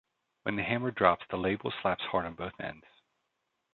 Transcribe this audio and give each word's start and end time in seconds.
When 0.41 0.55
the 0.55 0.63
hammer 0.63 0.89
drops 0.89 1.27
the 1.29 1.37
Lebel 1.37 1.71
slaps 1.83 2.03
hard 2.05 2.25
on 2.25 2.33
both 2.33 2.59
ends. 2.59 2.87